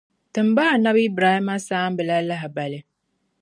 [0.33, 2.79] Timi ba Anabi Ibrahima saamba la lahibali.